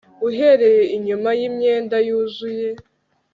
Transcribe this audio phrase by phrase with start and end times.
[0.27, 2.67] uhereye inyuma yimyenda yuzuye